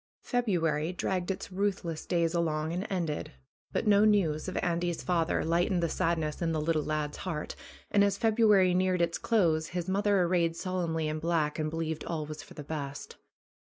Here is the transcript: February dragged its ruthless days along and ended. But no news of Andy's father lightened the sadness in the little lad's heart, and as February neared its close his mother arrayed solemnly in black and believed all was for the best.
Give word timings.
February 0.23 0.91
dragged 0.91 1.29
its 1.29 1.51
ruthless 1.51 2.07
days 2.07 2.33
along 2.33 2.73
and 2.73 2.87
ended. 2.89 3.33
But 3.71 3.85
no 3.85 4.03
news 4.03 4.47
of 4.47 4.57
Andy's 4.57 5.03
father 5.03 5.45
lightened 5.45 5.83
the 5.83 5.89
sadness 5.89 6.41
in 6.41 6.53
the 6.53 6.59
little 6.59 6.81
lad's 6.81 7.17
heart, 7.17 7.55
and 7.91 8.03
as 8.03 8.17
February 8.17 8.73
neared 8.73 9.03
its 9.03 9.19
close 9.19 9.67
his 9.67 9.87
mother 9.87 10.23
arrayed 10.23 10.55
solemnly 10.55 11.07
in 11.07 11.19
black 11.19 11.59
and 11.59 11.69
believed 11.69 12.03
all 12.05 12.25
was 12.25 12.41
for 12.41 12.55
the 12.55 12.63
best. 12.63 13.17